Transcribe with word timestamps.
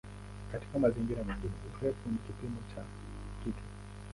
Katika 0.51 0.79
mazingira 0.79 1.23
mengine 1.23 1.51
"urefu" 1.81 2.09
ni 2.09 2.17
kipimo 2.27 2.57
cha 2.75 2.83
kitu. 3.43 3.63